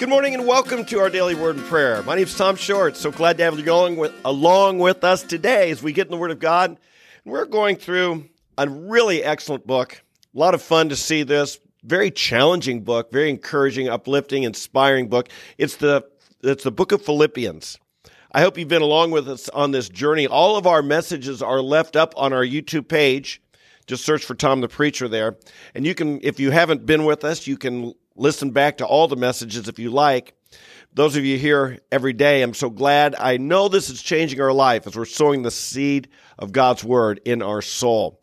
Good 0.00 0.08
morning 0.08 0.32
and 0.32 0.46
welcome 0.46 0.86
to 0.86 0.98
our 0.98 1.10
daily 1.10 1.34
word 1.34 1.56
and 1.56 1.64
prayer. 1.66 2.02
My 2.04 2.14
name 2.14 2.24
is 2.24 2.34
Tom 2.34 2.56
Short. 2.56 2.96
So 2.96 3.10
glad 3.10 3.36
to 3.36 3.44
have 3.44 3.58
you 3.58 3.62
going 3.62 3.96
with, 3.98 4.14
along 4.24 4.78
with 4.78 5.04
us 5.04 5.22
today 5.22 5.70
as 5.70 5.82
we 5.82 5.92
get 5.92 6.06
in 6.06 6.10
the 6.10 6.16
Word 6.16 6.30
of 6.30 6.38
God. 6.38 6.78
We're 7.26 7.44
going 7.44 7.76
through 7.76 8.30
a 8.56 8.66
really 8.66 9.22
excellent 9.22 9.66
book. 9.66 10.02
A 10.34 10.38
lot 10.38 10.54
of 10.54 10.62
fun 10.62 10.88
to 10.88 10.96
see 10.96 11.22
this. 11.22 11.60
Very 11.84 12.10
challenging 12.10 12.82
book, 12.82 13.12
very 13.12 13.28
encouraging, 13.28 13.90
uplifting, 13.90 14.44
inspiring 14.44 15.08
book. 15.10 15.28
It's 15.58 15.76
the 15.76 16.06
it's 16.42 16.64
the 16.64 16.72
book 16.72 16.92
of 16.92 17.04
Philippians. 17.04 17.76
I 18.32 18.40
hope 18.40 18.56
you've 18.56 18.68
been 18.68 18.80
along 18.80 19.10
with 19.10 19.28
us 19.28 19.50
on 19.50 19.72
this 19.72 19.90
journey. 19.90 20.26
All 20.26 20.56
of 20.56 20.66
our 20.66 20.80
messages 20.80 21.42
are 21.42 21.60
left 21.60 21.94
up 21.94 22.14
on 22.16 22.32
our 22.32 22.42
YouTube 22.42 22.88
page. 22.88 23.42
Just 23.86 24.06
search 24.06 24.24
for 24.24 24.34
Tom 24.34 24.62
the 24.62 24.68
Preacher 24.68 25.08
there. 25.08 25.36
And 25.74 25.84
you 25.84 25.94
can, 25.94 26.20
if 26.22 26.40
you 26.40 26.52
haven't 26.52 26.86
been 26.86 27.04
with 27.04 27.22
us, 27.22 27.46
you 27.46 27.58
can 27.58 27.92
listen 28.20 28.50
back 28.50 28.76
to 28.76 28.86
all 28.86 29.08
the 29.08 29.16
messages 29.16 29.66
if 29.66 29.78
you 29.78 29.90
like. 29.90 30.34
Those 30.92 31.16
of 31.16 31.24
you 31.24 31.38
here 31.38 31.78
every 31.90 32.12
day, 32.12 32.42
I'm 32.42 32.52
so 32.52 32.68
glad. 32.68 33.14
I 33.14 33.38
know 33.38 33.68
this 33.68 33.88
is 33.88 34.02
changing 34.02 34.40
our 34.40 34.52
life 34.52 34.86
as 34.86 34.96
we're 34.96 35.04
sowing 35.06 35.42
the 35.42 35.50
seed 35.50 36.08
of 36.38 36.52
God's 36.52 36.84
word 36.84 37.20
in 37.24 37.42
our 37.42 37.62
soul. 37.62 38.20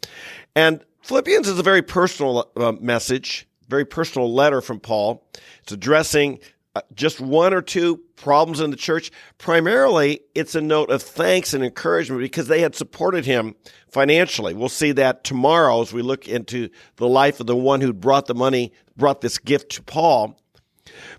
And 0.55 0.83
Philippians 1.01 1.47
is 1.47 1.57
a 1.57 1.63
very 1.63 1.81
personal 1.81 2.51
uh, 2.55 2.73
message, 2.73 3.47
very 3.69 3.85
personal 3.85 4.31
letter 4.33 4.61
from 4.61 4.79
Paul. 4.79 5.25
It's 5.63 5.71
addressing 5.71 6.39
Uh, 6.77 6.81
just 6.93 7.19
one 7.19 7.55
or 7.55 7.61
two 7.63 7.97
problems 8.15 8.59
in 8.59 8.69
the 8.69 8.77
church. 8.77 9.09
Primarily, 9.39 10.19
it's 10.35 10.53
a 10.53 10.61
note 10.61 10.91
of 10.91 11.01
thanks 11.01 11.55
and 11.55 11.63
encouragement 11.63 12.21
because 12.21 12.47
they 12.47 12.61
had 12.61 12.75
supported 12.75 13.25
him 13.25 13.55
financially. 13.89 14.53
We'll 14.53 14.69
see 14.69 14.91
that 14.91 15.23
tomorrow 15.23 15.81
as 15.81 15.91
we 15.91 16.03
look 16.03 16.27
into 16.27 16.69
the 16.97 17.07
life 17.07 17.39
of 17.39 17.47
the 17.47 17.55
one 17.55 17.81
who 17.81 17.93
brought 17.93 18.27
the 18.27 18.35
money, 18.35 18.73
brought 18.95 19.21
this 19.21 19.39
gift 19.39 19.71
to 19.71 19.81
Paul. 19.81 20.39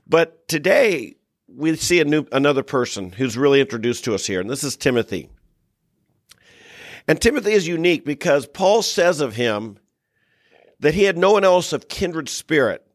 But 0.07 0.47
today, 0.47 1.17
we 1.49 1.75
see 1.75 1.99
a 1.99 2.05
new, 2.05 2.25
another 2.31 2.63
person 2.63 3.11
who's 3.11 3.37
really 3.37 3.61
introduced 3.61 4.05
to 4.05 4.15
us 4.15 4.27
here, 4.27 4.41
and 4.41 4.49
this 4.49 4.63
is 4.63 4.77
Timothy. 4.77 5.29
And 7.09 7.21
Timothy 7.21 7.51
is 7.51 7.67
unique 7.67 8.05
because 8.05 8.47
Paul 8.47 8.83
says 8.83 9.21
of 9.21 9.35
him 9.35 9.81
that 10.79 10.95
he 10.95 11.03
had 11.03 11.19
no 11.19 11.33
one 11.33 11.43
else 11.43 11.73
of 11.73 11.89
kindred 11.89 12.29
spirit 12.29 12.87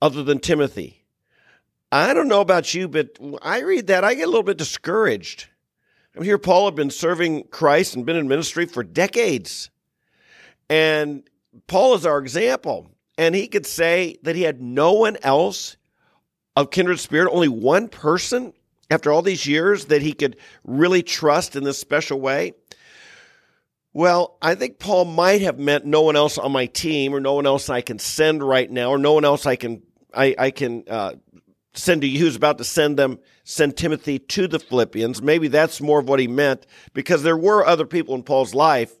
other 0.00 0.22
than 0.22 0.38
Timothy. 0.38 0.98
I 1.92 2.14
don't 2.14 2.28
know 2.28 2.40
about 2.40 2.72
you, 2.72 2.88
but 2.88 3.18
I 3.42 3.60
read 3.60 3.88
that, 3.88 4.04
I 4.04 4.14
get 4.14 4.24
a 4.24 4.30
little 4.30 4.42
bit 4.44 4.58
discouraged. 4.58 5.48
I 6.18 6.22
here 6.22 6.38
Paul 6.38 6.66
had 6.66 6.74
been 6.74 6.90
serving 6.90 7.48
Christ 7.48 7.96
and 7.96 8.06
been 8.06 8.16
in 8.16 8.28
ministry 8.28 8.66
for 8.66 8.82
decades. 8.82 9.70
And 10.68 11.24
Paul 11.66 11.94
is 11.94 12.06
our 12.06 12.18
example. 12.18 12.90
And 13.18 13.34
he 13.34 13.48
could 13.48 13.66
say 13.66 14.18
that 14.22 14.36
he 14.36 14.42
had 14.42 14.62
no 14.62 14.92
one 14.92 15.16
else 15.22 15.76
of 16.56 16.70
kindred 16.70 17.00
spirit, 17.00 17.30
only 17.30 17.48
one 17.48 17.88
person 17.88 18.52
after 18.90 19.12
all 19.12 19.22
these 19.22 19.46
years 19.46 19.86
that 19.86 20.02
he 20.02 20.12
could 20.12 20.36
really 20.64 21.02
trust 21.02 21.56
in 21.56 21.64
this 21.64 21.78
special 21.78 22.20
way. 22.20 22.54
Well, 23.92 24.36
I 24.40 24.54
think 24.54 24.78
Paul 24.78 25.04
might 25.04 25.42
have 25.42 25.58
meant 25.58 25.84
no 25.84 26.02
one 26.02 26.16
else 26.16 26.38
on 26.38 26.52
my 26.52 26.66
team, 26.66 27.14
or 27.14 27.20
no 27.20 27.34
one 27.34 27.46
else 27.46 27.68
I 27.68 27.80
can 27.80 27.98
send 27.98 28.42
right 28.42 28.70
now, 28.70 28.90
or 28.90 28.98
no 28.98 29.12
one 29.12 29.24
else 29.24 29.46
I 29.46 29.56
can 29.56 29.82
I, 30.14 30.34
I 30.38 30.50
can 30.50 30.84
uh, 30.88 31.14
send 31.80 32.02
to 32.02 32.06
you. 32.06 32.18
He 32.18 32.24
was 32.24 32.36
about 32.36 32.58
to 32.58 32.64
send 32.64 32.98
them, 32.98 33.18
send 33.44 33.76
Timothy 33.76 34.18
to 34.18 34.46
the 34.46 34.58
Philippians. 34.58 35.22
Maybe 35.22 35.48
that's 35.48 35.80
more 35.80 35.98
of 35.98 36.08
what 36.08 36.20
he 36.20 36.28
meant 36.28 36.66
because 36.94 37.22
there 37.22 37.36
were 37.36 37.64
other 37.64 37.86
people 37.86 38.14
in 38.14 38.22
Paul's 38.22 38.54
life 38.54 38.92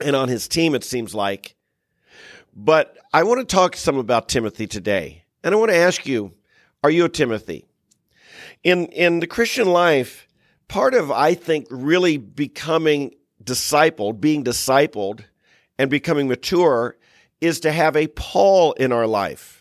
and 0.00 0.14
on 0.14 0.28
his 0.28 0.46
team, 0.48 0.74
it 0.74 0.84
seems 0.84 1.14
like. 1.14 1.56
But 2.54 2.96
I 3.12 3.22
want 3.24 3.40
to 3.40 3.56
talk 3.56 3.76
some 3.76 3.98
about 3.98 4.28
Timothy 4.28 4.66
today. 4.66 5.24
And 5.42 5.54
I 5.54 5.58
want 5.58 5.70
to 5.70 5.76
ask 5.76 6.06
you, 6.06 6.34
are 6.82 6.90
you 6.90 7.04
a 7.04 7.08
Timothy? 7.08 7.66
In, 8.62 8.86
in 8.86 9.20
the 9.20 9.26
Christian 9.26 9.68
life, 9.68 10.26
part 10.66 10.94
of, 10.94 11.10
I 11.10 11.34
think, 11.34 11.66
really 11.70 12.16
becoming 12.16 13.14
discipled, 13.42 14.20
being 14.20 14.44
discipled 14.44 15.24
and 15.78 15.90
becoming 15.90 16.28
mature 16.28 16.96
is 17.40 17.60
to 17.60 17.72
have 17.72 17.96
a 17.96 18.08
Paul 18.08 18.72
in 18.72 18.92
our 18.92 19.06
life 19.06 19.57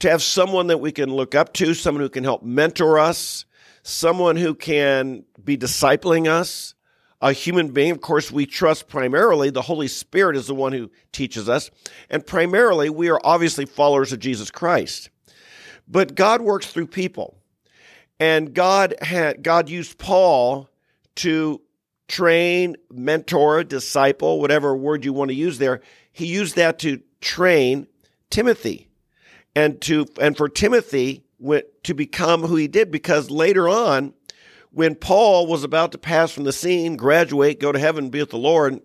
to 0.00 0.10
have 0.10 0.22
someone 0.22 0.66
that 0.68 0.78
we 0.78 0.92
can 0.92 1.10
look 1.12 1.34
up 1.34 1.52
to, 1.54 1.74
someone 1.74 2.02
who 2.02 2.08
can 2.08 2.24
help 2.24 2.42
mentor 2.42 2.98
us, 2.98 3.44
someone 3.82 4.36
who 4.36 4.54
can 4.54 5.24
be 5.42 5.56
discipling 5.56 6.26
us, 6.26 6.74
a 7.20 7.32
human 7.32 7.68
being. 7.68 7.92
Of 7.92 8.00
course, 8.00 8.30
we 8.30 8.46
trust 8.46 8.88
primarily 8.88 9.50
the 9.50 9.62
Holy 9.62 9.88
Spirit 9.88 10.36
is 10.36 10.46
the 10.46 10.54
one 10.54 10.72
who 10.72 10.90
teaches 11.12 11.48
us. 11.48 11.70
And 12.10 12.26
primarily, 12.26 12.90
we 12.90 13.08
are 13.08 13.20
obviously 13.24 13.66
followers 13.66 14.12
of 14.12 14.18
Jesus 14.18 14.50
Christ. 14.50 15.10
But 15.88 16.14
God 16.14 16.40
works 16.42 16.66
through 16.66 16.88
people. 16.88 17.38
And 18.20 18.54
God 18.54 18.94
had, 19.00 19.42
God 19.42 19.68
used 19.68 19.98
Paul 19.98 20.68
to 21.16 21.60
train, 22.08 22.76
mentor, 22.92 23.64
disciple, 23.64 24.40
whatever 24.40 24.76
word 24.76 25.04
you 25.04 25.12
want 25.12 25.30
to 25.30 25.34
use 25.34 25.58
there. 25.58 25.80
He 26.12 26.26
used 26.26 26.56
that 26.56 26.78
to 26.80 27.00
train 27.20 27.86
Timothy 28.30 28.88
and 29.54 29.80
to 29.82 30.06
and 30.20 30.36
for 30.36 30.48
Timothy 30.48 31.24
to 31.82 31.94
become 31.94 32.42
who 32.42 32.56
he 32.56 32.68
did 32.68 32.90
because 32.90 33.30
later 33.30 33.68
on 33.68 34.14
when 34.70 34.94
Paul 34.94 35.46
was 35.46 35.62
about 35.62 35.92
to 35.92 35.98
pass 35.98 36.32
from 36.32 36.44
the 36.44 36.52
scene, 36.52 36.96
graduate, 36.96 37.60
go 37.60 37.70
to 37.70 37.78
heaven, 37.78 38.10
be 38.10 38.20
with 38.20 38.30
the 38.30 38.38
Lord, 38.38 38.80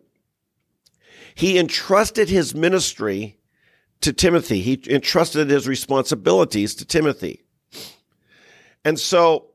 he 1.34 1.57
entrusted 1.57 2.30
his 2.30 2.53
ministry 2.53 3.38
to 4.02 4.13
Timothy. 4.13 4.62
He 4.62 4.81
entrusted 4.88 5.50
his 5.50 5.68
responsibilities 5.68 6.75
to 6.75 6.86
Timothy. 6.86 7.44
And 8.86 9.00
so 9.00 9.47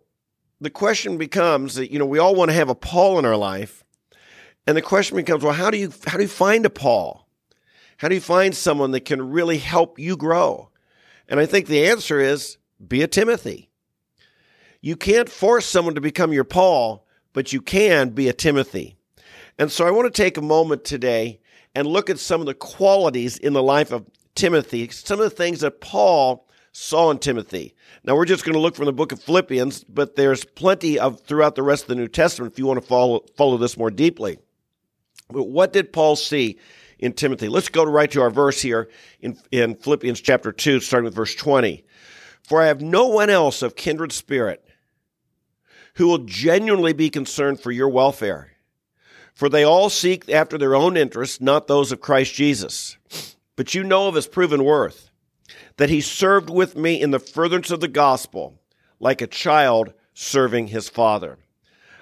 the 0.60 0.70
question 0.70 1.18
becomes 1.18 1.76
that, 1.76 1.92
you 1.92 1.98
know, 1.98 2.06
we 2.06 2.18
all 2.18 2.34
want 2.34 2.50
to 2.50 2.56
have 2.56 2.68
a 2.68 2.74
Paul 2.74 3.18
in 3.18 3.24
our 3.24 3.36
life. 3.36 3.84
And 4.66 4.76
the 4.76 4.82
question 4.82 5.16
becomes, 5.16 5.44
well, 5.44 5.52
how 5.52 5.70
do 5.70 5.78
you 5.78 5.92
how 6.06 6.16
do 6.16 6.22
you 6.22 6.28
find 6.28 6.66
a 6.66 6.70
Paul? 6.70 7.28
How 7.98 8.08
do 8.08 8.14
you 8.14 8.20
find 8.20 8.54
someone 8.54 8.90
that 8.90 9.04
can 9.04 9.30
really 9.30 9.58
help 9.58 9.98
you 9.98 10.16
grow? 10.16 10.70
And 11.28 11.40
I 11.40 11.46
think 11.46 11.66
the 11.66 11.86
answer 11.86 12.20
is 12.20 12.58
be 12.86 13.02
a 13.02 13.08
Timothy. 13.08 13.70
You 14.80 14.96
can't 14.96 15.28
force 15.28 15.64
someone 15.64 15.94
to 15.94 16.00
become 16.00 16.32
your 16.32 16.44
Paul, 16.44 17.06
but 17.32 17.52
you 17.52 17.62
can 17.62 18.10
be 18.10 18.28
a 18.28 18.34
Timothy. 18.34 18.96
And 19.58 19.70
so 19.70 19.86
I 19.86 19.90
want 19.90 20.12
to 20.12 20.22
take 20.22 20.36
a 20.36 20.42
moment 20.42 20.84
today 20.84 21.40
and 21.74 21.86
look 21.86 22.10
at 22.10 22.18
some 22.18 22.40
of 22.40 22.46
the 22.46 22.54
qualities 22.54 23.36
in 23.38 23.52
the 23.52 23.62
life 23.62 23.92
of 23.92 24.06
Timothy, 24.34 24.88
some 24.88 25.20
of 25.20 25.24
the 25.24 25.34
things 25.34 25.60
that 25.60 25.80
Paul 25.80 26.46
saw 26.72 27.10
in 27.10 27.18
Timothy. 27.18 27.74
Now 28.02 28.16
we're 28.16 28.24
just 28.24 28.44
going 28.44 28.54
to 28.54 28.60
look 28.60 28.74
from 28.74 28.86
the 28.86 28.92
book 28.92 29.12
of 29.12 29.22
Philippians, 29.22 29.84
but 29.84 30.16
there's 30.16 30.44
plenty 30.44 30.98
of 30.98 31.20
throughout 31.20 31.54
the 31.54 31.62
rest 31.62 31.84
of 31.84 31.88
the 31.88 31.94
New 31.94 32.08
Testament 32.08 32.52
if 32.52 32.58
you 32.58 32.66
want 32.66 32.80
to 32.80 32.86
follow 32.86 33.24
follow 33.36 33.56
this 33.56 33.76
more 33.76 33.90
deeply. 33.90 34.38
But 35.30 35.44
what 35.44 35.72
did 35.72 35.92
Paul 35.92 36.16
see 36.16 36.58
in 37.04 37.12
Timothy. 37.12 37.48
Let's 37.48 37.68
go 37.68 37.84
right 37.84 38.10
to 38.12 38.22
our 38.22 38.30
verse 38.30 38.62
here 38.62 38.88
in, 39.20 39.36
in 39.52 39.74
Philippians 39.74 40.22
chapter 40.22 40.50
2, 40.52 40.80
starting 40.80 41.04
with 41.04 41.14
verse 41.14 41.34
20. 41.34 41.84
For 42.42 42.62
I 42.62 42.66
have 42.66 42.80
no 42.80 43.08
one 43.08 43.28
else 43.28 43.60
of 43.60 43.76
kindred 43.76 44.10
spirit 44.10 44.64
who 45.96 46.08
will 46.08 46.18
genuinely 46.18 46.94
be 46.94 47.10
concerned 47.10 47.60
for 47.60 47.70
your 47.70 47.90
welfare. 47.90 48.52
For 49.34 49.48
they 49.48 49.64
all 49.64 49.90
seek 49.90 50.30
after 50.30 50.56
their 50.56 50.74
own 50.74 50.96
interests, 50.96 51.40
not 51.40 51.66
those 51.66 51.92
of 51.92 52.00
Christ 52.00 52.34
Jesus. 52.34 52.96
But 53.54 53.74
you 53.74 53.84
know 53.84 54.08
of 54.08 54.14
his 54.14 54.26
proven 54.26 54.64
worth, 54.64 55.10
that 55.76 55.90
he 55.90 56.00
served 56.00 56.48
with 56.48 56.74
me 56.74 57.00
in 57.00 57.10
the 57.10 57.18
furtherance 57.18 57.70
of 57.70 57.80
the 57.80 57.88
gospel, 57.88 58.58
like 58.98 59.20
a 59.20 59.26
child 59.26 59.92
serving 60.14 60.68
his 60.68 60.88
father. 60.88 61.38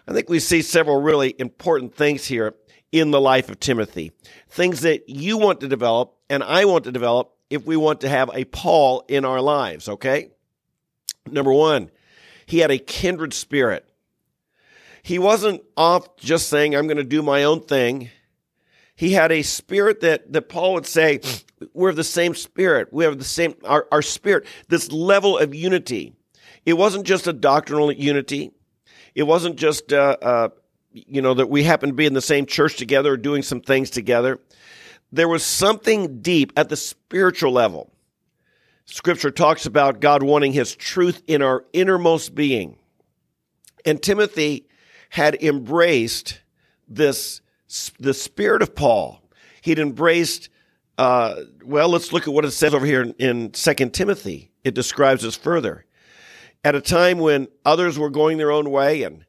I 0.07 0.13
think 0.13 0.29
we 0.29 0.39
see 0.39 0.63
several 0.63 1.01
really 1.01 1.35
important 1.39 1.95
things 1.95 2.27
here 2.27 2.55
in 2.93 3.11
the 3.11 3.21
life 3.21 3.49
of 3.49 3.59
Timothy. 3.59 4.13
Things 4.49 4.83
that 4.83 5.09
you 5.09 5.39
want 5.39 5.61
to 5.61 5.69
develop 5.69 6.15
and 6.29 6.43
I 6.43 6.67
want 6.67 6.85
to 6.85 6.93
develop 6.93 7.35
if 7.51 7.67
we 7.67 7.77
want 7.77 8.03
to 8.03 8.09
have 8.09 8.31
a 8.33 8.45
Paul 8.45 9.05
in 9.09 9.25
our 9.25 9.41
lives, 9.41 9.89
okay? 9.89 10.31
Number 11.31 11.53
one, 11.53 11.91
he 12.47 12.59
had 12.59 12.71
a 12.71 12.79
kindred 12.79 13.35
spirit. 13.35 13.87
He 15.03 15.19
wasn't 15.19 15.63
off 15.77 16.17
just 16.17 16.49
saying, 16.49 16.75
I'm 16.75 16.87
going 16.87 16.97
to 16.97 17.05
do 17.05 17.23
my 17.23 17.45
own 17.45 17.61
thing. 17.61 18.11
He 18.95 19.13
had 19.13 19.33
a 19.33 19.43
spirit 19.43 20.01
that, 20.01 20.33
that 20.33 20.49
Paul 20.49 20.75
would 20.75 20.87
say, 20.87 21.21
we're 21.75 21.93
the 21.93 22.05
same 22.05 22.35
spirit. 22.35 22.93
We 22.93 23.05
have 23.05 23.19
the 23.19 23.25
same, 23.25 23.55
our, 23.65 23.87
our 23.91 24.03
spirit, 24.03 24.47
this 24.69 24.91
level 24.93 25.39
of 25.39 25.55
unity. 25.55 26.15
It 26.65 26.75
wasn't 26.75 27.05
just 27.05 27.27
a 27.27 27.33
doctrinal 27.33 27.93
unity. 27.93 28.53
It 29.15 29.25
wasn't 29.25 29.57
just 29.57 29.93
uh, 29.93 30.17
uh, 30.23 30.49
you 30.93 31.23
know, 31.23 31.35
that 31.35 31.49
we 31.49 31.63
happen 31.63 31.91
to 31.91 31.95
be 31.95 32.07
in 32.07 32.15
the 32.15 32.21
same 32.21 32.47
church 32.47 32.77
together, 32.77 33.17
doing 33.17 33.43
some 33.43 33.61
things 33.61 33.91
together. 33.91 34.39
There 35.11 35.29
was 35.29 35.45
something 35.45 36.21
deep 36.23 36.53
at 36.57 36.69
the 36.69 36.77
spiritual 36.77 37.53
level. 37.53 37.91
Scripture 38.85 39.31
talks 39.31 39.67
about 39.67 40.01
God 40.01 40.23
wanting 40.23 40.53
his 40.53 40.75
truth 40.75 41.23
in 41.27 41.43
our 41.43 41.65
innermost 41.73 42.35
being. 42.35 42.77
And 43.85 44.03
Timothy 44.03 44.69
had 45.11 45.35
embraced 45.43 46.41
this, 46.89 47.41
the 47.99 48.15
spirit 48.15 48.63
of 48.63 48.75
Paul. 48.75 49.21
He'd 49.63 49.79
embraced 49.79 50.49
Uh, 50.99 51.45
well, 51.65 51.89
let's 51.89 52.13
look 52.13 52.29
at 52.29 52.35
what 52.35 52.45
it 52.45 52.51
says 52.51 52.75
over 52.75 52.85
here 52.85 53.03
in, 53.03 53.13
in 53.15 53.51
2 53.51 53.75
Timothy. 53.91 54.53
It 54.63 54.75
describes 54.75 55.23
this 55.23 55.37
further. 55.37 55.87
At 56.63 56.75
a 56.75 56.81
time 56.81 57.19
when 57.19 57.49
others 57.65 57.99
were 57.99 58.11
going 58.11 58.37
their 58.37 58.53
own 58.53 58.71
way, 58.71 59.03
and 59.03 59.25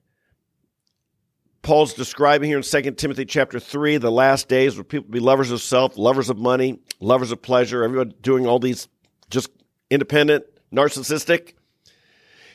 Paul's 1.64 1.94
describing 1.94 2.50
here 2.50 2.58
in 2.58 2.64
2 2.64 2.92
Timothy 2.92 3.24
chapter 3.24 3.58
3, 3.58 3.96
the 3.98 4.12
last 4.12 4.50
days 4.50 4.76
where 4.76 4.84
people 4.84 5.10
be 5.10 5.22
lovers 5.22 5.50
of 5.50 5.62
self, 5.62 5.98
lovers 5.98 6.30
of 6.30 6.38
money, 6.38 6.78
lovers 7.00 7.32
of 7.32 7.42
pleasure, 7.42 7.84
everyone 7.84 8.14
doing 8.22 8.46
all 8.46 8.60
these 8.60 8.90
just 9.30 9.50
independent, 9.90 10.44
narcissistic. 10.74 11.54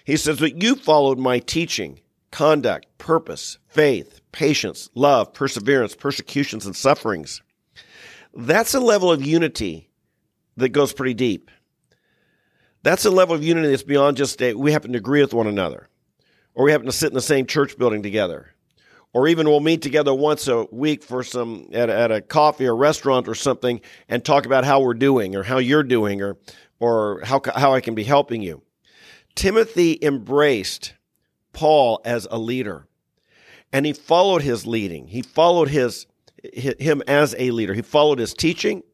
He 0.05 0.19
says, 0.19 0.39
But 0.39 0.63
you 0.63 0.75
followed 0.75 1.19
my 1.19 1.39
teaching, 1.39 2.01
conduct, 2.31 2.87
purpose, 2.99 3.57
faith, 3.67 4.21
patience, 4.31 4.91
love, 4.95 5.33
perseverance, 5.33 5.97
persecutions, 5.97 6.67
and 6.67 6.77
sufferings. 6.77 7.43
That's 8.35 8.75
a 8.75 8.81
level 8.81 9.11
of 9.11 9.25
unity 9.25 9.89
that 10.59 10.69
goes 10.69 10.93
pretty 10.93 11.15
deep. 11.15 11.51
That's 12.83 13.07
a 13.07 13.11
level 13.11 13.35
of 13.35 13.43
unity 13.43 13.69
that's 13.69 13.83
beyond 13.83 14.19
just 14.19 14.41
a, 14.43 14.53
we 14.53 14.73
happen 14.73 14.93
to 14.93 14.99
agree 14.99 15.23
with 15.23 15.33
one 15.33 15.47
another, 15.47 15.89
or 16.55 16.67
we 16.67 16.73
happen 16.73 16.87
to 16.87 16.93
sit 16.93 17.09
in 17.09 17.15
the 17.15 17.23
same 17.23 17.47
church 17.47 17.79
building 17.79 18.03
together, 18.03 18.55
or 19.19 19.27
even 19.27 19.49
we'll 19.49 19.59
meet 19.59 19.83
together 19.83 20.15
once 20.15 20.47
a 20.47 20.65
week 20.71 21.03
for 21.03 21.25
some 21.25 21.69
at, 21.73 21.91
at 21.91 22.13
a 22.13 22.21
coffee 22.21 22.67
or 22.67 22.77
restaurant 22.77 23.27
or 23.27 23.35
something 23.35 23.81
and 24.09 24.25
talk 24.25 24.47
about 24.47 24.65
how 24.65 24.81
we're 24.81 24.95
doing 24.95 25.35
or 25.35 25.43
how 25.43 25.59
you're 25.59 25.83
doing 25.83 26.23
or 26.23 26.37
or 26.79 27.21
how 27.25 27.41
how 27.57 27.75
I 27.75 27.81
can 27.81 27.97
be 27.97 28.05
helping 28.05 28.43
you. 28.43 28.63
Timothy 29.35 29.99
embraced 30.01 30.95
Paul 31.53 32.01
as 32.05 32.29
a 32.31 32.39
leader, 32.39 32.87
and 33.73 33.85
he 33.87 33.93
followed 33.93 34.43
his 34.43 34.69
leading. 34.69 35.09
He 35.09 35.23
followed 35.23 35.69
his 35.69 36.07
him 36.55 37.03
as 37.09 37.35
a 37.41 37.51
leader. 37.51 37.75
He 37.75 37.83
followed 37.83 38.21
his 38.21 38.33
teaching. 38.35 38.85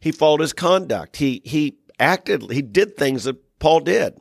He 0.00 0.12
followed 0.12 0.40
his 0.40 0.54
conduct. 0.54 1.18
He 1.18 1.42
he 1.44 1.76
acted. 1.98 2.50
He 2.50 2.62
did 2.62 2.96
things 2.96 3.24
that 3.24 3.36
Paul 3.58 3.80
did. 3.80 4.18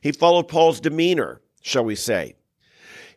He 0.00 0.10
followed 0.10 0.48
Paul's 0.48 0.80
demeanor, 0.80 1.42
shall 1.62 1.84
we 1.84 1.94
say? 1.94 2.34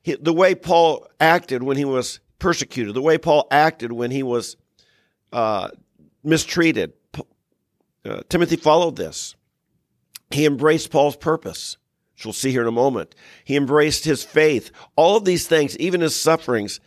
He, 0.01 0.15
the 0.15 0.33
way 0.33 0.55
Paul 0.55 1.07
acted 1.19 1.63
when 1.63 1.77
he 1.77 1.85
was 1.85 2.19
persecuted, 2.39 2.93
the 2.93 3.01
way 3.01 3.17
Paul 3.17 3.47
acted 3.51 3.91
when 3.91 4.11
he 4.11 4.23
was 4.23 4.55
uh, 5.31 5.69
mistreated. 6.23 6.93
Uh, 8.05 8.21
Timothy 8.29 8.55
followed 8.55 8.95
this. 8.95 9.35
He 10.31 10.45
embraced 10.45 10.91
Paul's 10.91 11.17
purpose, 11.17 11.77
which 12.15 12.25
we'll 12.25 12.33
see 12.33 12.51
here 12.51 12.61
in 12.61 12.67
a 12.67 12.71
moment. 12.71 13.13
He 13.43 13.55
embraced 13.55 14.05
his 14.05 14.23
faith. 14.23 14.71
All 14.95 15.17
of 15.17 15.25
these 15.25 15.47
things, 15.47 15.77
even 15.77 16.01
his 16.01 16.15
sufferings, 16.15 16.79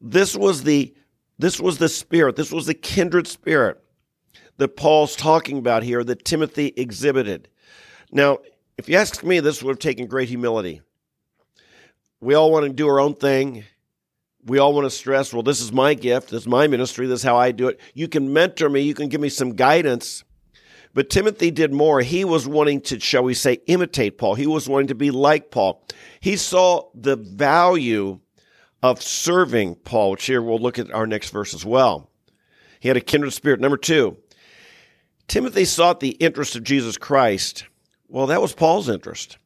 this 0.00 0.36
was 0.36 0.64
the 0.64 0.94
this 1.38 1.60
was 1.60 1.78
the 1.78 1.88
spirit. 1.88 2.34
This 2.34 2.50
was 2.50 2.66
the 2.66 2.74
kindred 2.74 3.28
spirit 3.28 3.80
that 4.56 4.76
Paul's 4.76 5.14
talking 5.14 5.58
about 5.58 5.84
here 5.84 6.02
that 6.02 6.24
Timothy 6.24 6.72
exhibited. 6.76 7.48
Now, 8.10 8.38
if 8.76 8.88
you 8.88 8.96
ask 8.96 9.22
me, 9.22 9.38
this 9.38 9.62
would 9.62 9.70
have 9.70 9.78
taken 9.78 10.06
great 10.06 10.28
humility. 10.28 10.82
We 12.20 12.34
all 12.34 12.50
want 12.50 12.66
to 12.66 12.72
do 12.72 12.88
our 12.88 13.00
own 13.00 13.14
thing. 13.14 13.64
We 14.44 14.58
all 14.58 14.72
want 14.72 14.86
to 14.86 14.90
stress, 14.90 15.32
well, 15.32 15.42
this 15.42 15.60
is 15.60 15.72
my 15.72 15.94
gift. 15.94 16.30
This 16.30 16.42
is 16.42 16.48
my 16.48 16.66
ministry. 16.66 17.06
This 17.06 17.20
is 17.20 17.24
how 17.24 17.36
I 17.36 17.52
do 17.52 17.68
it. 17.68 17.80
You 17.94 18.08
can 18.08 18.32
mentor 18.32 18.68
me. 18.68 18.80
You 18.80 18.94
can 18.94 19.08
give 19.08 19.20
me 19.20 19.28
some 19.28 19.54
guidance. 19.54 20.24
But 20.94 21.10
Timothy 21.10 21.50
did 21.50 21.72
more. 21.72 22.00
He 22.00 22.24
was 22.24 22.48
wanting 22.48 22.80
to, 22.82 22.98
shall 22.98 23.22
we 23.22 23.34
say, 23.34 23.58
imitate 23.66 24.18
Paul. 24.18 24.34
He 24.34 24.46
was 24.46 24.68
wanting 24.68 24.88
to 24.88 24.94
be 24.94 25.10
like 25.10 25.50
Paul. 25.50 25.84
He 26.20 26.36
saw 26.36 26.88
the 26.94 27.16
value 27.16 28.20
of 28.82 29.02
serving 29.02 29.76
Paul, 29.76 30.12
which 30.12 30.24
here 30.24 30.40
we'll 30.40 30.58
look 30.58 30.78
at 30.78 30.90
our 30.92 31.06
next 31.06 31.30
verse 31.30 31.52
as 31.52 31.64
well. 31.64 32.10
He 32.80 32.88
had 32.88 32.96
a 32.96 33.02
kindred 33.02 33.32
spirit. 33.32 33.60
Number 33.60 33.76
two, 33.76 34.16
Timothy 35.26 35.64
sought 35.64 36.00
the 36.00 36.10
interest 36.10 36.56
of 36.56 36.64
Jesus 36.64 36.96
Christ. 36.96 37.66
Well, 38.08 38.28
that 38.28 38.40
was 38.40 38.54
Paul's 38.54 38.88
interest, 38.88 39.36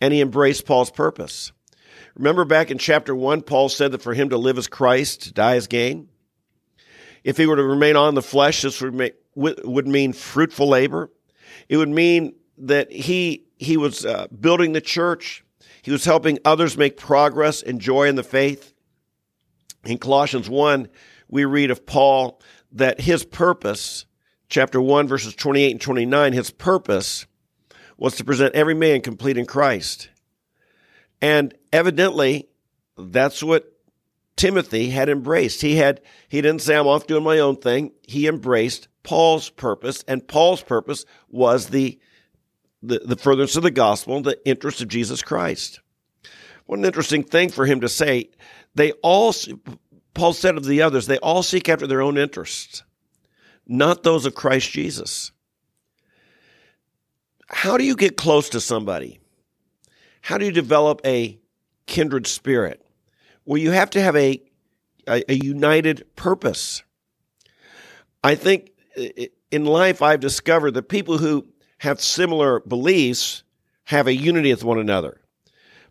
and 0.00 0.12
he 0.12 0.20
embraced 0.20 0.66
Paul's 0.66 0.90
purpose. 0.90 1.52
Remember 2.18 2.44
back 2.44 2.72
in 2.72 2.78
chapter 2.78 3.14
1, 3.14 3.42
Paul 3.42 3.68
said 3.68 3.92
that 3.92 4.02
for 4.02 4.12
him 4.12 4.30
to 4.30 4.36
live 4.36 4.58
as 4.58 4.66
Christ, 4.66 5.22
to 5.22 5.32
die 5.32 5.54
as 5.54 5.68
gain? 5.68 6.08
If 7.22 7.36
he 7.36 7.46
were 7.46 7.54
to 7.54 7.62
remain 7.62 7.94
on 7.94 8.16
the 8.16 8.22
flesh, 8.22 8.62
this 8.62 8.80
would, 8.80 9.14
would 9.36 9.86
mean 9.86 10.12
fruitful 10.12 10.68
labor. 10.68 11.12
It 11.68 11.76
would 11.76 11.88
mean 11.88 12.34
that 12.58 12.90
he, 12.90 13.44
he 13.56 13.76
was 13.76 14.04
uh, 14.04 14.26
building 14.28 14.72
the 14.72 14.80
church. 14.80 15.44
He 15.82 15.92
was 15.92 16.04
helping 16.04 16.40
others 16.44 16.76
make 16.76 16.96
progress 16.96 17.62
and 17.62 17.80
joy 17.80 18.08
in 18.08 18.16
the 18.16 18.24
faith. 18.24 18.74
In 19.84 19.98
Colossians 19.98 20.50
1, 20.50 20.88
we 21.28 21.44
read 21.44 21.70
of 21.70 21.86
Paul 21.86 22.40
that 22.72 23.00
his 23.00 23.24
purpose 23.24 24.06
chapter 24.48 24.80
1, 24.80 25.06
verses 25.06 25.36
28 25.36 25.70
and 25.70 25.80
29, 25.80 26.32
his 26.32 26.50
purpose 26.50 27.26
was 27.96 28.16
to 28.16 28.24
present 28.24 28.56
every 28.56 28.74
man 28.74 29.02
complete 29.02 29.38
in 29.38 29.46
Christ. 29.46 30.10
And 31.20 31.54
evidently, 31.72 32.48
that's 32.96 33.42
what 33.42 33.72
Timothy 34.36 34.90
had 34.90 35.08
embraced. 35.08 35.60
He 35.60 35.76
had, 35.76 36.00
he 36.28 36.40
didn't 36.40 36.62
say, 36.62 36.76
I'm 36.76 36.86
off 36.86 37.06
doing 37.06 37.24
my 37.24 37.38
own 37.38 37.56
thing. 37.56 37.92
He 38.02 38.26
embraced 38.26 38.88
Paul's 39.02 39.50
purpose, 39.50 40.04
and 40.06 40.26
Paul's 40.26 40.62
purpose 40.62 41.04
was 41.28 41.68
the, 41.68 41.98
the, 42.82 43.00
the 43.04 43.16
furtherance 43.16 43.56
of 43.56 43.62
the 43.62 43.70
gospel, 43.70 44.20
the 44.22 44.38
interest 44.46 44.80
of 44.80 44.88
Jesus 44.88 45.22
Christ. 45.22 45.80
What 46.66 46.78
an 46.78 46.84
interesting 46.84 47.24
thing 47.24 47.48
for 47.48 47.66
him 47.66 47.80
to 47.80 47.88
say. 47.88 48.30
They 48.74 48.92
all, 49.02 49.34
Paul 50.14 50.32
said 50.32 50.56
of 50.56 50.64
the 50.64 50.82
others, 50.82 51.06
they 51.06 51.18
all 51.18 51.42
seek 51.42 51.68
after 51.68 51.86
their 51.86 52.02
own 52.02 52.18
interests 52.18 52.82
not 53.68 54.02
those 54.02 54.24
of 54.24 54.34
Christ 54.34 54.70
Jesus. 54.70 55.30
How 57.48 57.76
do 57.76 57.84
you 57.84 57.94
get 57.94 58.16
close 58.16 58.48
to 58.50 58.60
somebody? 58.60 59.20
How 60.22 60.38
do 60.38 60.46
you 60.46 60.52
develop 60.52 61.00
a 61.04 61.38
kindred 61.88 62.28
spirit? 62.28 62.86
Well, 63.44 63.58
you 63.58 63.72
have 63.72 63.90
to 63.90 64.00
have 64.00 64.14
a, 64.14 64.40
a, 65.08 65.24
a 65.28 65.34
united 65.34 66.06
purpose. 66.14 66.84
I 68.22 68.36
think 68.36 68.70
in 69.50 69.64
life 69.64 70.02
I've 70.02 70.20
discovered 70.20 70.72
that 70.72 70.88
people 70.88 71.18
who 71.18 71.46
have 71.78 72.00
similar 72.00 72.60
beliefs 72.60 73.42
have 73.84 74.06
a 74.06 74.14
unity 74.14 74.50
with 74.50 74.64
one 74.64 74.78
another. 74.78 75.20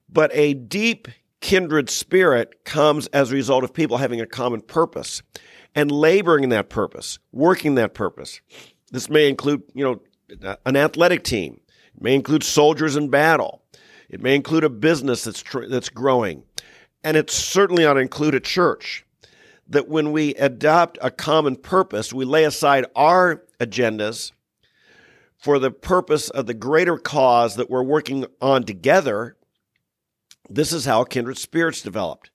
But 0.10 0.32
a 0.34 0.54
deep 0.54 1.08
kindred 1.42 1.90
spirit 1.90 2.64
comes 2.64 3.08
as 3.08 3.32
a 3.32 3.36
result 3.36 3.64
of 3.64 3.74
people 3.74 3.98
having 3.98 4.22
a 4.22 4.26
common 4.26 4.62
purpose 4.62 5.22
and 5.76 5.92
laboring 5.92 6.44
in 6.44 6.50
that 6.52 6.70
purpose, 6.70 7.20
working 7.32 7.76
that 7.76 7.94
purpose. 7.94 8.42
This 8.92 9.10
may 9.10 9.28
include, 9.28 9.64
you 9.74 9.84
know, 9.84 10.58
an 10.66 10.76
athletic 10.76 11.24
team. 11.24 11.60
It 11.96 12.02
may 12.02 12.16
include 12.16 12.44
soldiers 12.44 12.96
in 12.96 13.10
battle. 13.10 13.64
It 14.10 14.22
may 14.22 14.36
include 14.36 14.64
a 14.64 14.70
business 14.70 15.24
that's 15.24 15.42
tr- 15.42 15.68
that's 15.68 15.90
growing, 15.90 16.44
and 17.04 17.18
it 17.18 17.30
certainly 17.30 17.86
ought 17.86 17.94
to 17.94 18.00
include 18.00 18.36
a 18.36 18.40
church. 18.40 19.06
That 19.70 19.90
when 19.90 20.14
we 20.14 20.34
adopt 20.36 20.98
a 21.02 21.12
common 21.12 21.58
purpose, 21.58 22.14
we 22.14 22.24
lay 22.24 22.46
aside 22.46 22.86
our 22.96 23.44
agendas 23.60 24.32
for 25.38 25.60
the 25.60 25.72
purpose 25.72 26.30
of 26.30 26.46
the 26.46 26.54
greater 26.54 26.98
cause 26.98 27.58
that 27.58 27.70
we're 27.70 27.84
working 27.84 28.26
on 28.42 28.64
together. 28.64 29.36
This 30.50 30.72
is 30.72 30.86
how 30.86 31.04
kindred 31.04 31.38
spirits 31.38 31.82
developed. 31.82 32.32